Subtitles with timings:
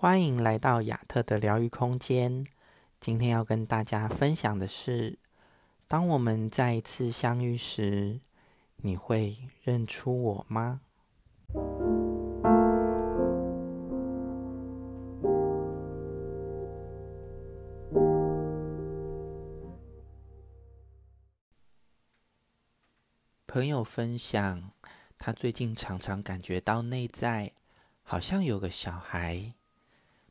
[0.00, 2.46] 欢迎来到亚特的疗愈空间。
[3.00, 5.18] 今天要跟大家分享的是，
[5.88, 8.20] 当我们再一次相遇时，
[8.76, 10.82] 你会认出我吗？
[23.48, 24.70] 朋友分享，
[25.18, 27.52] 他最近常常感觉到内在
[28.04, 29.54] 好像有个小孩，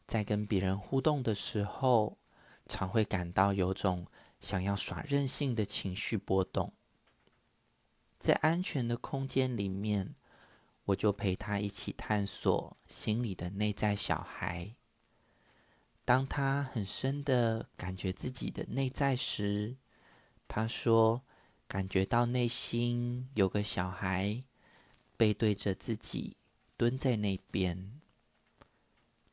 [0.08, 2.18] 在跟别人互动的时候，
[2.66, 4.08] 常会感到有种
[4.40, 6.72] 想要耍任性的情绪波动。
[8.18, 10.16] 在安全的空间里面，
[10.86, 14.74] 我就陪他一起探索心里的内在小孩。
[16.06, 19.76] 当他很深的感觉自己的内在时，
[20.48, 21.22] 他说。
[21.70, 24.42] 感觉到内心有个小孩
[25.18, 26.38] 背对着自己
[26.78, 28.00] 蹲在那边。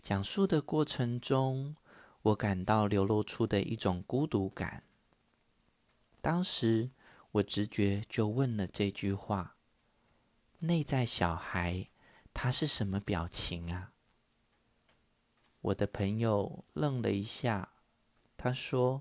[0.05, 1.77] 讲述的过程中，
[2.21, 4.85] 我感到流露出的一种孤独感。
[6.21, 6.91] 当时
[7.33, 9.57] 我直觉就问了这句话
[10.61, 11.89] ：“内在小孩，
[12.35, 13.95] 他是什么表情啊？”
[15.63, 17.71] 我的朋友愣了一下，
[18.37, 19.01] 他说：“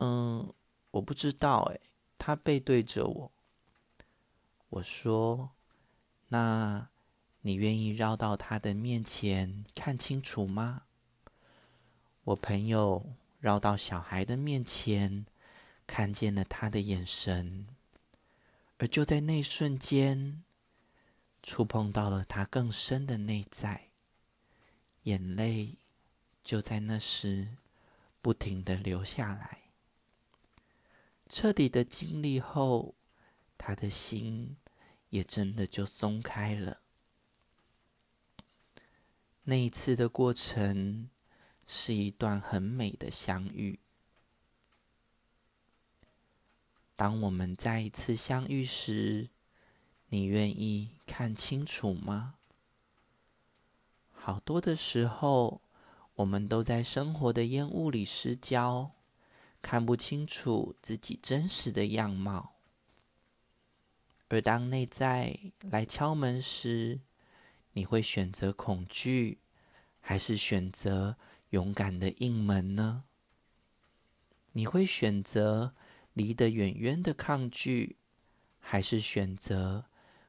[0.00, 0.54] 嗯，
[0.92, 1.78] 我不知道，哎。”
[2.16, 3.32] 他背对着我，
[4.70, 5.50] 我说
[6.28, 6.88] ：“那
[7.42, 10.84] 你愿意绕到他的面前看清楚吗？”
[12.24, 13.04] 我朋友
[13.40, 15.26] 绕到小孩的面前，
[15.86, 17.66] 看见了他的眼神，
[18.78, 20.42] 而就在那瞬间，
[21.42, 23.88] 触碰到了他更深的内在，
[25.02, 25.76] 眼泪
[26.44, 27.48] 就在那时
[28.20, 29.58] 不停地流下来。
[31.28, 32.94] 彻底的经历后，
[33.58, 34.56] 他的心
[35.08, 36.78] 也真的就松开了。
[39.44, 41.10] 那一次的过程
[41.66, 43.80] 是一段很美的相遇。
[46.94, 49.30] 当我们再一次相遇时，
[50.08, 52.34] 你愿意看清楚吗？
[54.12, 55.60] 好多的时候，
[56.14, 58.92] 我们都在生活的烟雾里失焦。
[59.60, 62.56] 看不清楚自己真实的样貌，
[64.26, 67.00] 而当内在来敲门时，
[67.74, 69.38] 你会选择恐惧，
[70.02, 71.16] 还是选择
[71.50, 73.04] 勇敢的应门呢？
[74.52, 75.74] 你会选择
[76.12, 77.96] 离得远远的抗拒，
[78.60, 79.86] 还是选择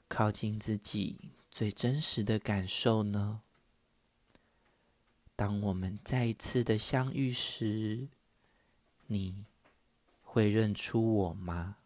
[0.08, 3.42] 靠近自己最真实的感受呢？
[5.36, 8.08] 当我们再一次的相遇时，
[9.08, 9.46] 你
[10.22, 11.78] 会认出我吗？